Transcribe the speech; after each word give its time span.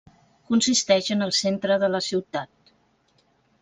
Consisteix 0.51 1.11
en 1.17 1.23
el 1.27 1.35
centre 1.41 1.79
de 1.87 1.93
la 1.97 2.05
ciutat. 2.09 2.77